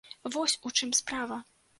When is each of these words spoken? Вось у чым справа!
Вось 0.35 0.55
у 0.69 0.71
чым 0.77 0.93
справа! 1.01 1.37